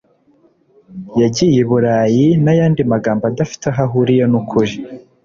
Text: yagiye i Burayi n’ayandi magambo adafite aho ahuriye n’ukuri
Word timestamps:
yagiye 1.21 1.57
i 1.63 1.67
Burayi 1.69 2.25
n’ayandi 2.43 2.81
magambo 2.91 3.23
adafite 3.31 3.63
aho 3.69 3.79
ahuriye 3.85 4.23
n’ukuri 4.31 4.73